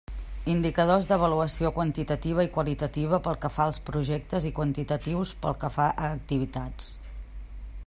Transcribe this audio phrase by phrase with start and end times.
[0.51, 5.89] Indicadors d'avaluació quantitativa i qualitativa pel que fa als projectes i quantitatius pel que fa
[5.91, 6.93] a activitats.